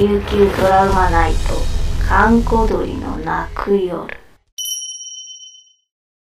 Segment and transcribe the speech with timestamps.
[0.00, 1.38] 琉球ドラマナイト
[2.08, 4.08] 閑古鳥の泣く夜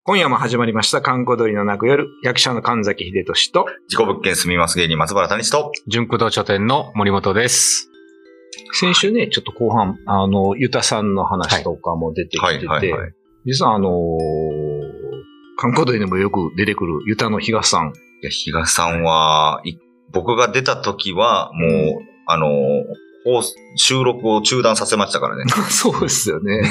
[0.05, 7.91] 今夜も始まりました、観光鳥の泣く夜、役者の神崎秀俊と、事故物件住みます芸人松原谷地と、純駆動書店の森本です。
[8.73, 12.95] 先週ね、ちょっと後半、あの、ゆたさんの話とかも出てきてて。
[13.47, 13.93] 実はあのー、
[15.57, 17.89] 観光鳥でもよく出てくるゆたの東さん。
[17.89, 17.91] い
[18.23, 19.77] や、比嘉さんは、い
[20.13, 22.47] 僕が出た時は、もう、あの、
[23.27, 25.45] 放送収録を中断させましたからね。
[25.69, 26.63] そうですよね。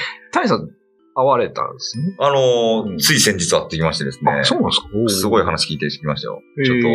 [0.32, 0.68] 谷さん、
[1.14, 2.16] 会われたんですね？
[2.18, 4.30] あの、うんつい先日会ってきましてですね。
[4.40, 4.88] あ、そうなんですか？
[5.20, 6.40] すごい話聞いてきましたよ。
[6.64, 6.88] ちょっと、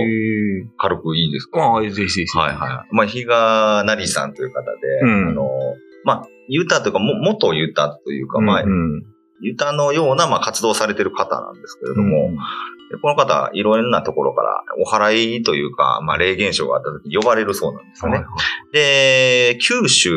[0.78, 1.62] 軽くいいですか？
[1.62, 2.38] ああ、ぜひぜひ。
[2.38, 2.96] はいはい。
[2.96, 4.70] まあ、比嘉成さんという方で、
[5.04, 5.50] うんあの、
[6.04, 9.04] まあ、ユタというか、も元ユタというか、まあう、ん
[9.42, 12.32] ユタのような、まあ、活動されてる方なんですけれども、
[12.92, 18.18] でこの方、いろんなところから、お祓いというか、まあ、霊現象があった時に呼ばれるそうなんですよね。
[18.20, 18.26] はい
[18.72, 20.12] で、九州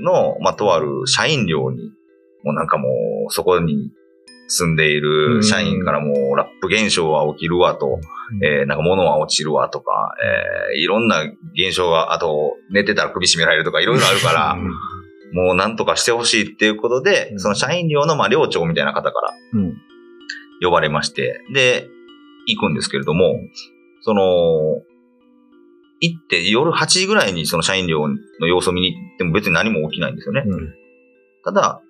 [0.00, 1.92] の、まあ、とある社員寮に、
[2.42, 2.88] もうなんかも
[3.28, 3.92] う、そこに
[4.48, 8.00] 住んでいる社員からもう、ラップ現象は起きるわと、
[8.42, 10.14] えーなんか物は落ちるわとか、
[10.72, 14.56] えーいろんな現象が、あと、寝てたら首絞められるとか、いろいろあるから、
[15.34, 19.74] もうなんとかしてほしいっていうことで、うんその社員寮の、まあ、寮長みたいな方からうん。
[20.62, 21.88] 呼ばれまして、で、
[22.46, 23.34] 行くんですけれども、
[24.02, 24.82] その、
[26.00, 30.42] 行って夜8時ぐらいにその社員寮の様子を見に行っても別に何も起きないんですよね。
[30.46, 30.74] うん
[31.44, 31.82] ただ、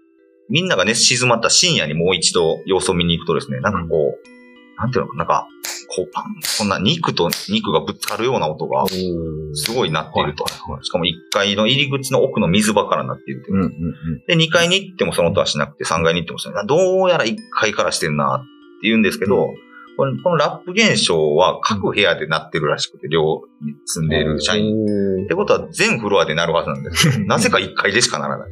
[0.48, 5.46] みんながね、静まった深夜にもう一度様子を見に行くとですね、なんかこう、なんていうのなんか、
[5.94, 6.24] こうパン、
[6.58, 10.44] こんな肉と肉がぶつかるような音がすごい鳴っていると。
[10.82, 13.62] しかも1階の入り口の奥の水場から鳴っているといううん。
[13.62, 13.72] うん。
[14.26, 16.66] で、2階に行ってもその音はしなくて、3階に行ってもしない。
[16.66, 18.46] どうやら1階からしてるなって
[18.82, 19.50] 言うんですけど、
[19.96, 24.74] このこのラップ現象は各部屋で鳴ってるらしくて、寮に住んでいる社員。
[25.24, 27.24] ってことは全フロアで鳴るはずなんですよ。
[27.26, 28.50] なぜか1階でしか鳴らない。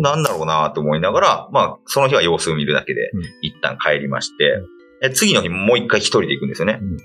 [0.00, 4.62] なんだろうなと思いながら、まあ、その日は様子を見るだけでうん、一旦帰りまして、
[5.02, 6.78] え次の日もう一回一人で行くんですよね。
[6.80, 6.96] うん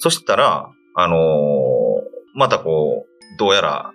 [0.00, 1.18] そしたら、あのー
[2.34, 3.92] またこう、どうやら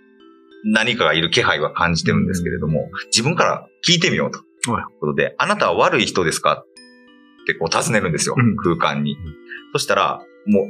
[0.65, 4.39] 何かがいる気配は感じてるんですけれども、自分から聞いてみようと。
[4.71, 6.65] はいうことで、あなたは悪い人ですか？
[7.43, 9.15] ってこう尋ねるんですよ、うん空間に。
[9.71, 10.65] そしたら、もう、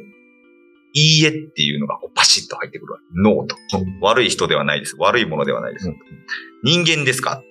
[0.94, 3.00] いいえっていうのがこうパシッと入ってくるわ。
[3.16, 3.56] ノーと。
[4.02, 4.96] 悪い人ではないです。
[5.00, 5.88] 悪いものではないです。
[5.88, 5.96] うん
[6.64, 7.42] 人間ですか？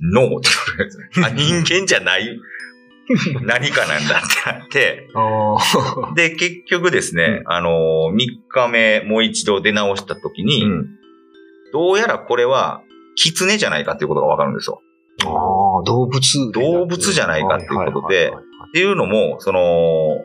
[0.00, 1.26] ノーって言われるんですね。
[1.26, 1.30] あ、
[1.64, 2.38] 人間じゃない
[3.42, 5.08] 何かなんだってなって。
[6.14, 8.16] で、結局ですね、あのー、3
[8.48, 10.86] 日目もう一度出直した時に、うん。
[11.72, 12.82] どうやらこれは、
[13.16, 14.82] 狐じゃないかっていうことがわかるんですよ。
[15.24, 16.52] ああ、動物。
[16.52, 20.18] 動物じゃないかっていうことでっていうのも、その、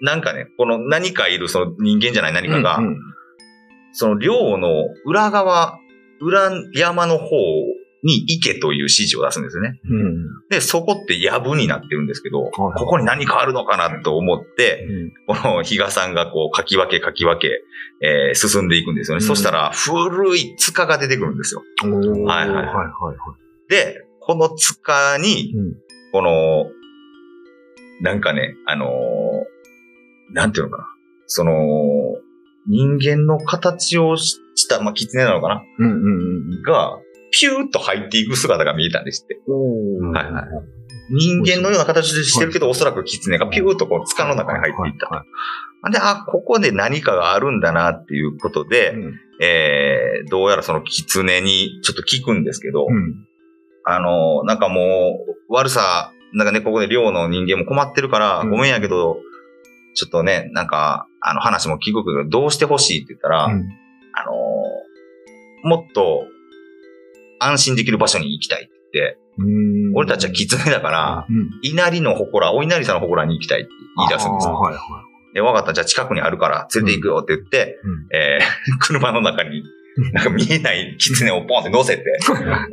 [0.00, 2.96] なんかね、この何かいるその人間じゃない何かが、うんうん
[3.98, 5.78] その寮の裏側、
[6.20, 7.28] 裏山の方
[8.06, 9.80] に行けという指示を出すんですよね。
[9.84, 14.86] うんで、そこって藪になってるんですけど、はいここに何かあるのかなと思って、
[15.28, 17.62] うんこの比嘉さんがこう、かき分けかき分け、
[18.00, 19.22] えー進んでいくんですよね。
[19.22, 21.62] うんそしたら、古い塚が出てくるんですよ。
[21.82, 23.14] はいはいはいはいはいは
[23.66, 23.70] い。
[23.70, 25.74] で、この塚に、うん
[26.12, 26.66] この、
[28.00, 28.90] なんかね、あのー
[30.32, 30.88] なんていうのかな。
[31.26, 31.52] その、
[32.68, 36.98] 人間の形をしした、まあ、狐なのかなうんうんうんが、
[37.38, 39.38] ピューッと入っていく姿が見えたんですって。
[39.46, 40.12] うん。
[40.12, 40.44] はいはい。
[41.10, 45.24] 人間のような形でしてるけど、おそらく狐がピューッとこう塚の中に入っていった。
[45.90, 49.14] で、あ、ここで何かがあるんだなっていうことで、うん。
[49.40, 53.26] えー、どうやらその狐にちょっと聞くんですけど、うん。
[53.84, 58.50] あの、なんかもう、悪さ、なんかね、ここで寮の人間も困ってるから、うん。
[58.50, 59.18] ごめんやけど、
[59.94, 63.68] ちょっとね、なんか、あの話も聞くけど、どうしてほしいって言ったら、うん。
[64.12, 64.32] あの、
[65.68, 66.24] もっと
[67.38, 71.50] 安心できる場所に行きたいって言って、うん俺たちは狐だから、うん。
[71.62, 74.54] 稲荷の祠、お稲荷さんの祠に行きたいって言い出すんですよ。
[74.54, 75.34] あーはいはい。
[75.34, 79.62] で、わかった、じゃあ近くにあるから連れて行くよって言って、うんえー 車の中に、
[80.12, 82.04] なんか見えない狐をポンって乗せて、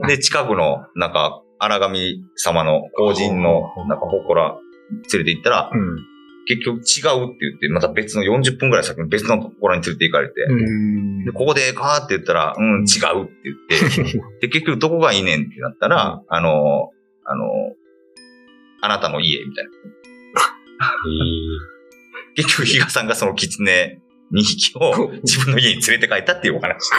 [0.08, 4.56] で、近くの、なんか、荒神様の皇人の、なんか、祠
[5.14, 5.98] 連れて行ったら、うん。
[6.46, 11.26] 結局違うって言って、また別の40分くらい先の別のところに連れて行かれて、うん。
[11.26, 16.92] で、ここでかーって言ったら、うん、違うって言って、 で、結局どこがいいねんってなったら、あの、
[17.26, 17.46] あの、
[18.82, 19.72] あなたの家みたいな。
[22.36, 24.02] 結局、比嘉さんがその狐
[24.34, 26.90] 2匹を自分の家に連れて帰ったっていうお話。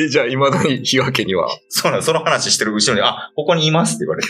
[0.00, 1.48] え、じゃあ、未だに日分けには。
[1.68, 4.28] そうなんその話してる後ろに、あ、ここにいますって言われて。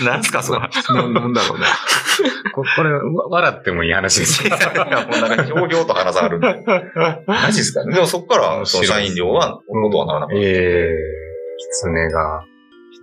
[0.04, 0.60] 何すか、それ。
[0.60, 0.68] な
[1.08, 1.66] なんだろうね。
[2.54, 4.56] ここれ、わ笑ってもいい話ですよ。
[4.56, 4.60] い
[4.90, 6.64] や、もうなんか、ひょうひょうと話さはるんで。
[7.26, 7.94] マジですかね。
[7.94, 10.42] でもそこから、その社員寮は、ことはならなかった。
[10.42, 10.88] ええ
[11.82, 12.44] 狐が、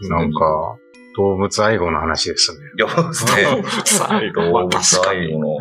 [0.10, 0.78] なんか、
[1.16, 2.60] 動物愛護の話ですね。
[2.78, 3.44] いや、そうですね。
[3.44, 5.58] 動物愛護 の。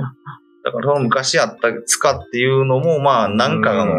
[0.64, 3.92] だから、その昔あった塚っていうのも、まあ、なんかの、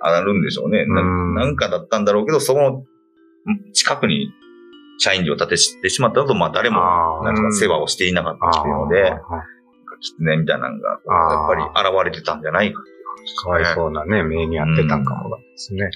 [0.00, 0.86] あるんでしょうね。
[0.86, 2.84] なうんなんかだったんだろうけど、その
[3.72, 4.32] 近くに
[4.98, 6.80] 社員寮を建ててしまったのと、まあ、誰も、
[7.24, 9.20] なんとか世話をしていなかったっていうので、あ
[10.00, 15.84] 狐みたいなのが、やっぱり現れてたんじゃないかっていう話かわいそうなね、目に遭ってたんかもですね。
[15.84, 15.92] はい。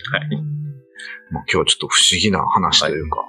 [1.31, 3.25] まあ、今日はちょっと不思議な話というか。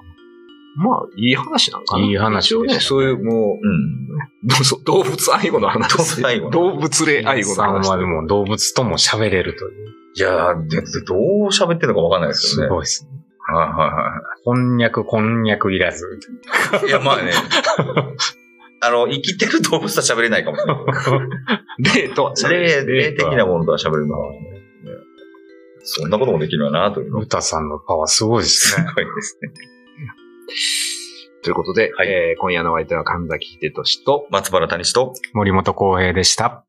[0.76, 2.04] まあ、いい話なんかな。
[2.04, 4.08] いい話でしたそういうもう、うん。
[4.44, 7.88] どうぞ動物愛護の話です動物愛護の動物霊愛護のさん話。
[7.90, 9.92] はでも動物とも喋れるという。
[10.14, 12.68] いやー、でどう喋ってるのかわかんないですすけどね。
[12.70, 13.10] ごいですね。
[13.54, 16.06] はいはこんにゃく、こんにゃくいらず。
[16.72, 16.88] いはい。
[16.88, 17.32] いや、まあね。
[18.80, 20.80] あの、生きてる動物とは喋れないかも しれな
[22.00, 22.08] い。
[22.08, 24.62] 霊とは霊、霊的なものとは喋れるのかもしれない。
[25.84, 27.20] そんなこともできるよな、というの。
[27.20, 28.86] ルタさんのパワーすごいですすね。
[28.94, 29.50] ごいですね。
[31.42, 36.64] ということで、はいえー今夜のお相手は神崎秀俊と、松原谷氏と、森本浩平でした。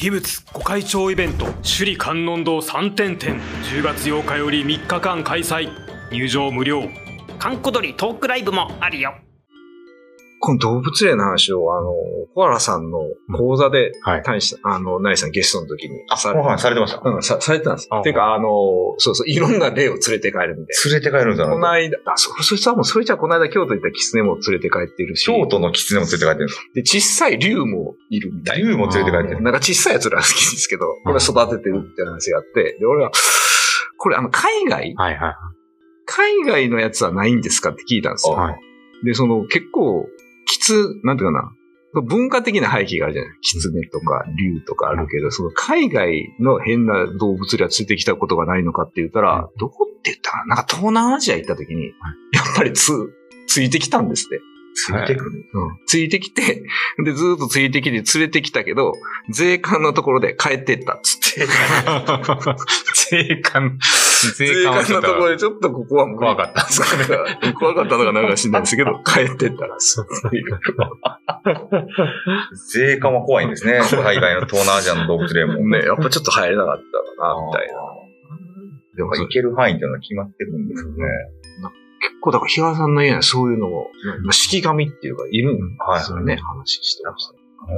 [0.00, 3.38] 秘仏御開帳イベント首里観音堂3点展
[3.70, 5.68] 10月8日より3日間開催
[6.10, 6.84] 入場無料
[7.38, 9.14] 観光鳥トークライブもあるよ。
[10.40, 11.92] この動物霊の話を、あの、
[12.34, 12.98] コアラさんの
[13.36, 14.22] 講座で、はい。
[14.22, 17.02] 大した、あの、ナイさんゲストの時に、あ、さご飯されてました。
[17.04, 18.00] うん、さ、されてたんですあ。
[18.02, 18.48] ていうか、あの、
[18.96, 21.52] そうそう、いろんな霊を連れて帰るみたい連れて帰るんじゃな。
[21.52, 28.70] この間、あ、そ、そいつはもう、それじゃこの間京都行った狐も連れて帰ってるし、京都の狐も連れて帰ってるんですで、小さい竜もいるみたいな。
[28.70, 29.42] 竜も連れて帰ってる。
[29.42, 33.10] なんか小さいやつら好きですけど、これ育ててるって話があって、で、俺は、
[33.98, 34.94] これあの、海外？
[34.96, 35.34] はいはい。
[36.06, 38.36] 海外のやつはないんですかって聞いたんですよ。
[38.36, 38.70] はい
[39.02, 40.06] で、その結構、
[40.70, 41.52] キツ、なんていうかな、
[42.02, 51.86] 文化的な背景があるじゃないキツネとか竜とかあるけど、その海外の変な動物類はついてきたことがないのかって言ったら、どこって言ったかななんか東南アジア行った時に、
[52.32, 52.92] やっぱりつ、
[53.48, 54.40] ついてきたんですって。
[54.72, 55.50] ついてくる。
[55.52, 55.78] うん。
[55.86, 56.62] ついてきて、
[57.04, 58.92] で、ずーっとついてきて連れてきたけど、
[59.28, 61.46] 税関のところで帰ってったっつって。
[63.10, 63.78] 税関、
[64.28, 67.52] 税税関のところでちょっとここは怖かったんですかね。
[67.54, 69.74] 怖かったのかなんか知んないですけど、 帰ってったら。
[69.78, 70.06] そう
[72.72, 73.80] 税関は怖いんですね。
[74.02, 75.54] 海外の東南アジアの動物霊も。
[75.68, 76.82] ね、やっぱちょっと入れなかった
[77.22, 77.74] かな、みたいな。
[78.96, 80.96] でも行ける範囲っていうのは決まってるんですよね。
[82.00, 83.90] 結構、だから、平さんの家にはそういうのも、
[84.24, 87.34] まあ、式神っていうか、いるんですよね、話してました。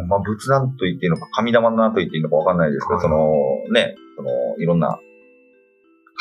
[0.06, 3.32] まあ、仏壇と言っていいのか、神玉だと言っていいのかわかんないですけど、はいその、
[3.72, 4.98] ね、その、いろんな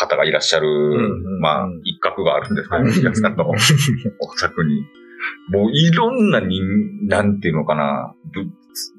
[0.02, 3.50] 方がいらっしゃる、んまあうん、一角があるんですけど、はい皆さんの
[4.20, 4.86] お宅に。
[5.50, 8.44] もういろんな人、なんていうのかな、ぶ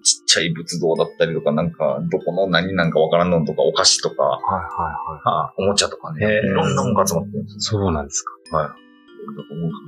[0.04, 5.20] ちっちゃい仏像だったりとか、なんか、どこの何なんかわからんのとか、お菓子とか、はいはいはい。
[5.25, 7.81] あおもちゃとかね、いろんなものが集まってるんですよ。
[7.81, 8.56] そうなんですか。
[8.56, 8.70] はい。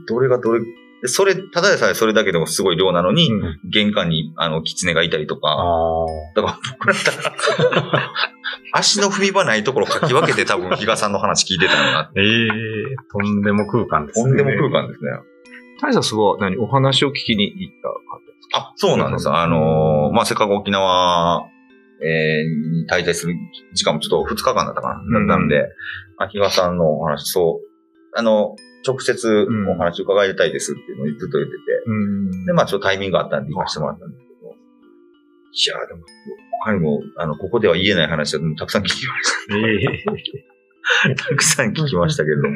[0.09, 0.61] どれがどれ、
[1.03, 8.13] でそれ、ただでさえそれだけでもすごい量なのに、うん玄関に、あの、狐がいたりとか、あだから僕だったら、
[8.77, 11.99] 足の踏み場ないところかき分けて多分 比嘉さんの話聞いてたのな。
[12.01, 12.11] あ。
[12.17, 12.49] ええ
[13.11, 14.31] とんでも空間ですね。
[14.31, 15.11] とんでも空間ですね。
[15.81, 16.57] 大佐すは何？
[16.59, 18.59] お話を聞きに行った方ですか？
[18.59, 19.31] あ、そうなんです。
[19.31, 21.45] あのーまあ、せっかく沖縄、
[22.03, 23.35] えーに滞在する
[23.75, 25.01] 時間もちょっと2日間だったかな。
[25.19, 25.69] うんだったんで、
[26.19, 36.01] あ、比嘉さんのお話、そう、あの、直接お話伺いたいですっていうのをずっと言ってて、うんで、まあ、ちょっとタイミングがあったんで行かせてもらったんですけど、いやーでも、
[36.65, 41.15] 他にも、あの、ここでは言えない話はたくさん聞きました。
[41.31, 42.55] たくさん聞きましたけれども、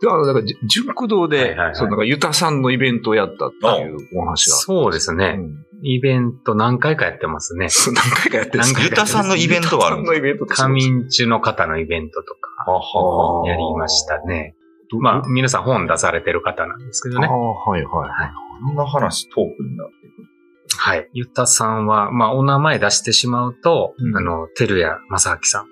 [0.00, 4.56] で、あの、だから、じ熟堂ではいはいは、いそう、なんか、ゆたさんのイベントをやったっていうお話が。
[4.56, 5.36] そうですね。
[5.38, 7.68] うんイベント何回かやってますね。
[7.86, 14.56] 何回かやってるんですかゆたさんのイベントがあるんですゆたさんのイベントって仮眠中の方のイベントとかあやりましたね。
[14.90, 17.26] どまあ、皆さん本出されてる方なんですけどね。
[17.26, 18.30] ああ、はいはい。
[18.62, 20.39] こんな話トークになっていく。
[20.82, 21.10] はい。
[21.12, 25.66] ゆたさんは、まあ、お名前出してしまうと、うんあの、てるや正明さん。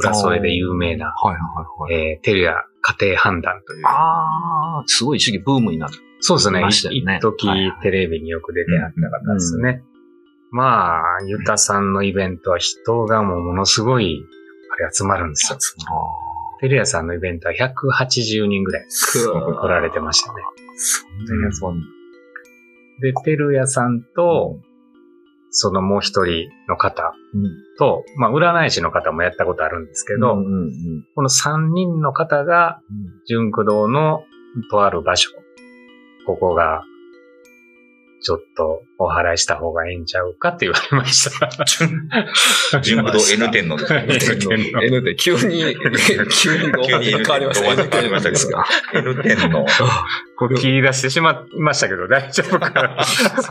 [0.00, 1.94] 浦添で有名な、はいはいはい。
[1.94, 3.86] えー、てるや家庭判断という。
[3.86, 5.96] ああ、すごい一時ブームになった。
[6.18, 6.60] そうですね。
[6.60, 9.84] ね一時はいはいテレビによく出てあった方ですね。
[10.50, 14.24] まあ、ゆたさんのイベントは人がもうものすごい、
[14.72, 15.58] あれ集まるんですよ。
[16.58, 20.42] てるやさんのイベントは180人ぐらい来られてましたね。
[20.74, 21.72] そんなやつは
[23.00, 24.58] で、てるやさんと、
[25.50, 27.14] そのもう一人の方
[27.78, 30.70] と、まあ、占い師の方もやったことあるんですけど、うんうんうん。
[31.14, 32.80] この三人の方が、
[33.26, 34.24] 純駆動の
[34.70, 35.30] とある場所、
[36.26, 36.82] ここが、
[38.22, 41.48] ちょっとお払いした方がええんちゃうかって言われました。
[42.80, 44.06] 純駆動 N 天のですね。
[44.08, 45.38] N 天 N で急に、
[46.40, 47.76] 急に急に N 変わりました。
[47.76, 48.32] 変わりました
[48.92, 49.66] けど N 天の。
[50.38, 52.96] これ切り出してしまいましたけど、大丈夫かな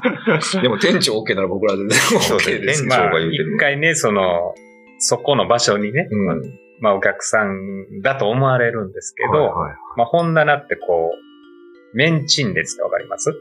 [0.61, 1.99] でも店長 OK なら僕らで全然
[2.37, 2.83] OK です。
[2.83, 4.55] 店まあ、長が言うてる一回ね、その、
[4.97, 9.53] そこの場所にね、うんまあお客さんだと思われるんですけど、
[9.95, 13.31] まあ本棚ってこう、メンチン列ってわかります？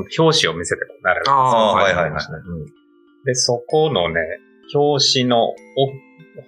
[0.00, 1.30] 表紙を見せてこう並べる。
[1.30, 2.22] ああはいはいはい
[3.24, 4.20] で、そこのね、
[4.74, 5.56] 表紙の奥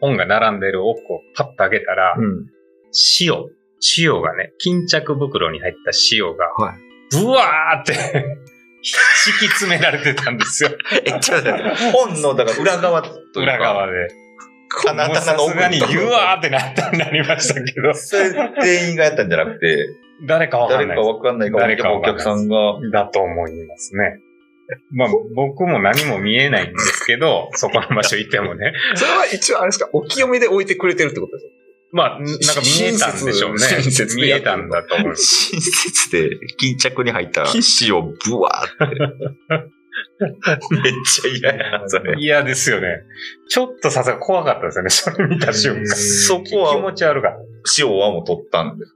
[0.00, 2.46] 本が並んでる奥をパッと開けたら、うん。
[3.20, 3.34] 塩、
[3.98, 7.94] 塩がね、巾着袋に入った塩が、はいブワーって
[8.82, 10.70] 敷き詰められてたんですよ。
[11.04, 11.50] え、ちょっと
[11.92, 14.08] 本の、だから裏側というか裏側で。
[14.84, 15.92] 棚もうさ棚の奥すがにに。
[15.92, 19.88] ユワーってなったなりましたけど、それ店員がやったんじゃなくて、
[20.26, 21.06] 誰かわかん誰かないです。
[21.08, 22.56] わかんないか誰かわお客さんが、
[22.92, 24.20] だと思いますね。
[24.90, 28.72] まあ、僕も何も見えないんですけど、 そこの場所行ってもね。
[28.94, 31.52] それは一応あれですか、お清めで置いてくれてるってことですか？
[31.90, 35.22] まあ、なんか見えたんでしょうね親切見えたんだと思います。
[35.24, 38.96] 親切で巾着に入った 紙をブワーって。
[40.82, 42.14] めっちゃ嫌やな、それ。
[42.18, 42.88] 嫌ですよね。
[43.48, 44.90] ちょっとさすが怖かったですよね。
[44.90, 45.86] それ見た瞬間。
[45.86, 47.38] そこは気持ち悪かった。
[47.78, 48.92] 塩はもう取ったんです。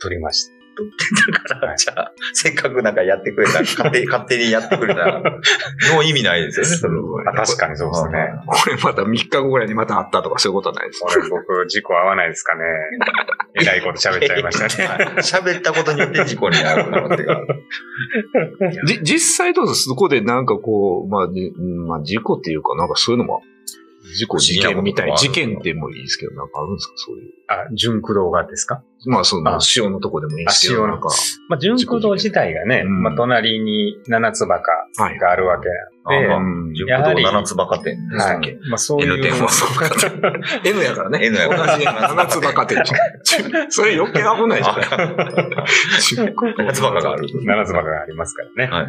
[0.00, 0.52] 撮りました。
[1.32, 5.06] だから、じゃあ、せっかくなんかやってくれた、 勝手に、勝手にやってくれた。
[5.94, 8.28] の意味ないですよね、あ確かにそうですね。
[8.46, 11.06] これまた3日後ぐらいにまた会ったとかそういうことはないですか？
[11.06, 12.62] これ僕、事故合わないですかね。
[13.60, 14.66] えらいこと喋っちゃいました
[14.98, 15.10] ね。
[15.22, 17.40] 喋ったことによって事故になる可能性が
[19.02, 21.28] 実際どうぞそこでなんかこう、まあ、
[21.88, 23.42] まあ、事故っていうか、なんかそういうのも、
[24.14, 26.92] 事故、事件みたいな、事件でもいいですけど、なんかあるんですか？
[26.96, 27.32] そういう。
[27.48, 28.82] あ、純駆動がですか？
[29.06, 31.08] まあ、そのあ、塩のとこでもいいですけど、なんか、
[31.48, 34.72] まあ、純駆動自体がね、うんまあ、隣に七つバカ
[35.02, 35.18] はい。
[35.18, 35.68] があるわけ
[36.08, 38.58] なんで、あ純駆動七つバカ店でしたっけ、はい。
[38.70, 39.14] まあ、そういう。
[39.14, 39.90] N 店はそうか。
[40.64, 41.20] N やからね。
[41.26, 42.82] N やから同じ七つバカ店。
[43.68, 44.86] それ余計危ないじゃない
[46.56, 47.28] 七つバカがある。
[47.44, 48.72] 七つバカがありますからね。
[48.72, 48.86] はい。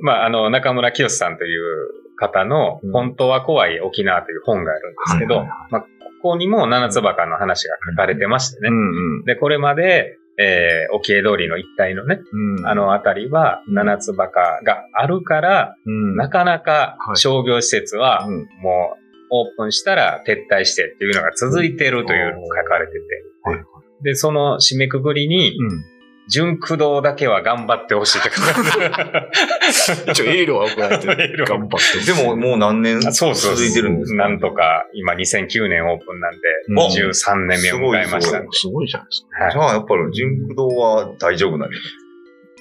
[0.00, 2.92] まあ、あの、中村清さんという方の、うん。
[2.92, 5.86] 本当は怖い沖縄という本があるんですけど、まあ、こ
[6.22, 8.68] こにも七つバカの話が書かれてましてね。
[8.68, 9.24] うんうん。
[9.24, 12.66] で、これまで、えー、沖江通りの一帯のね、うん。
[12.66, 13.74] あ、の辺りは、うん。
[13.74, 16.16] 七つバカがあるから、うん。
[16.16, 17.16] なかなかはい。
[17.16, 18.48] 商業施設は、うん。
[18.60, 22.98] もう、オープンしたら撤退してっていうのが続いているというのが書かれてて、
[23.42, 23.64] はい。
[24.02, 25.95] で、その締めくくりに、うん。
[26.28, 31.48] 純駆動だけは頑張ってほしいって書かれて一応エールは送られてエールは。
[31.50, 32.12] 頑張って。
[32.12, 34.28] でも、もう何年あそうそう続いてるんですか？
[34.28, 36.78] なんとか、今2009年オープンなんで、うん。
[36.78, 39.44] 13年目を迎えましたすごいじゃないですか。
[39.44, 39.52] はい。
[39.52, 41.82] じゃあ、やっぱり純駆動は大丈夫なんです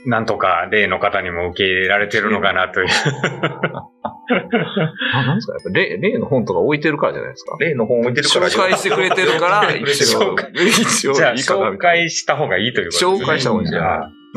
[0.05, 2.87] なんとか例の方にも受け入れられてるのかなという。
[5.13, 7.57] あなんですかやっぱ例、例の本とか置いてるからじゃないですか。
[7.59, 10.51] 例の本置いてるから紹介してくれてるから、 一応紹介、
[11.33, 13.11] 紹介した方がいいということですね。
[13.23, 13.69] 紹介した方がいい？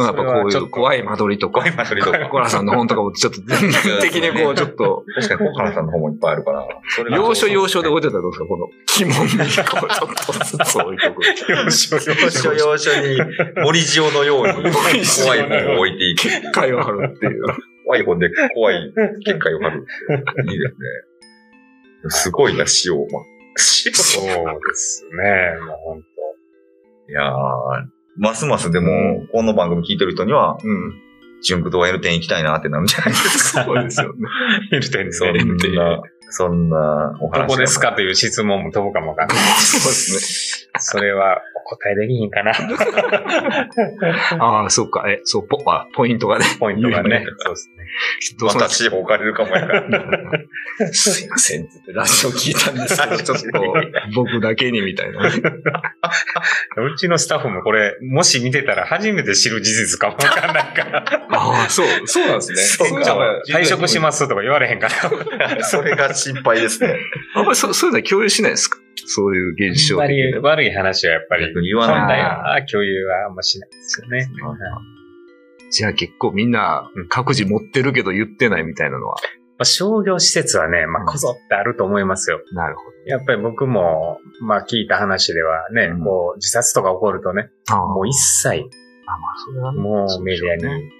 [0.05, 0.19] ないあな。
[0.19, 2.29] やっぱこういうそれはちょっと怖い間取りとか怖、い間取りとか。
[2.29, 6.67] コラさんの本とかもちょっと 全面的にこう、ちょっと、確かに、小原さんの本もいっぱいあるから。
[7.17, 8.69] 要所要所で置いてたらどうですかこの、
[9.01, 11.23] 鬼門にこう、ちょっとずつ置いとく。
[11.49, 13.19] 要所要要所要所に、
[13.63, 16.23] 森塩のように、怖い本を置いていく。
[16.29, 17.43] 結界を張るっていう。
[17.85, 18.93] 怖い本で怖い
[19.25, 20.53] 結界を貼るって。
[20.53, 22.11] いいですね。
[22.11, 22.99] すごいな、塩。
[23.11, 23.23] まあ、
[23.87, 23.95] 塩。
[23.95, 25.59] そうですね。
[25.67, 26.05] もう本
[27.09, 31.03] いやー、ますますでも、この番組聞いてる人には、うん。
[31.41, 33.63] 純駆動 N 店行きたいなってなるんじゃないですか。
[33.65, 34.29] そうですよね。
[34.71, 34.77] 当。
[34.77, 35.77] いる点そんね。
[35.77, 37.47] な、そんなお話が。
[37.47, 39.37] どこですかという質問も飛ぶかもわかんない。
[39.37, 40.58] そうです
[40.91, 42.53] それはお答えできひんかな。
[42.53, 42.59] ね。
[44.41, 45.05] ああ、そうか。
[45.09, 46.45] え、そう、ポ、あ、ポイントがね。
[46.59, 47.27] ポイントがね。
[47.39, 47.85] そうですね。
[48.39, 50.93] どうしま私置かれるかもやから。
[50.93, 53.75] すすいませんってラジオ聞いたんですけど、ちょっと
[54.15, 55.21] 僕だけにみたいな。
[55.29, 61.27] うちのスタッフもこれ、もし見てたら初めて知る事実かもわかんないから。
[61.31, 62.57] ああ、そう、そうなんですね。
[62.59, 64.89] そうか退職しますとか言われへんか
[65.49, 65.65] ら。
[65.65, 66.97] それが心配ですね。
[67.35, 68.79] あんまりそそういうのは共有しないですか？
[69.07, 72.21] そういう現象悪い話はやっぱり、言わ本ない。
[72.21, 74.29] 来は共有はあんましないですよね。
[75.71, 79.17] じゃあ結構みんな各自持ってるけど言ってないみたいなのは。
[79.59, 82.41] まあ、商業施設はね、まあ、こぞってあると思いますよ。
[82.53, 86.05] なるほやっぱり僕も、まあ、聞いた話ではね、うん。
[86.05, 90.91] こう、自殺とか起こるとね、もう一切、あ、まあそれはもうメディアに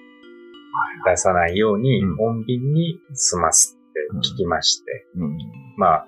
[1.05, 5.37] 出さないようにうん、穏便に済ますって聞きまして、うん。
[5.77, 6.07] まあ、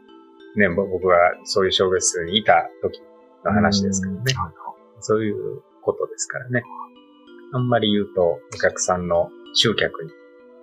[0.55, 3.01] ね、ぼ僕がそういう小別室にいた時
[3.46, 4.24] の話ですけどね。
[5.00, 6.63] そういうことですからね。
[7.53, 10.12] あんまり言うと、お客さんの集客に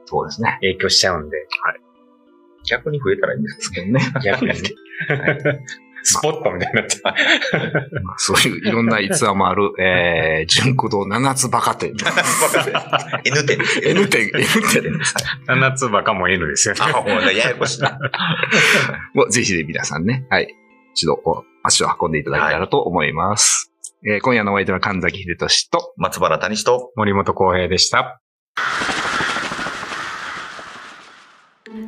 [0.07, 0.59] そうですね。
[0.63, 1.37] 影響しちゃうんで、
[2.65, 4.01] 逆に増えたらいいんですけどね。
[4.25, 4.57] 逆にね。
[6.03, 8.05] スポットみたいになっちゃう。
[8.05, 11.95] まあそういういろんな逸話もある、 えー、純駆動七つバカ店。
[13.25, 13.81] N 店です。
[13.85, 14.83] N 店、N 店。
[15.47, 16.81] 七つバカ も N ですよね。
[16.83, 17.99] あ、ほんまだ、ややこしいな。
[19.15, 20.55] もうぜひ皆さんね、はい。
[20.95, 21.21] 一度
[21.63, 23.73] 足を運んでいただけたらと思います。
[24.07, 28.21] えー今夜のお相手は神崎秀俊と、松原谷氏と、森本浩平でした。